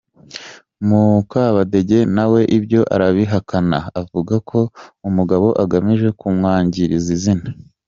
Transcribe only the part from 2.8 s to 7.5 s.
arabihakana akavuga ko umugabo agamije kumwangiriza izina.